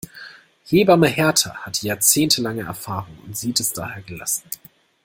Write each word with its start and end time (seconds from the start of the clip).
Hebamme 0.65 1.07
Hertha 1.09 1.53
hat 1.57 1.83
jahrzehntelange 1.83 2.63
Erfahrung 2.63 3.19
und 3.27 3.37
sieht 3.37 3.59
es 3.59 3.71
daher 3.71 4.01
gelassen. 4.01 4.49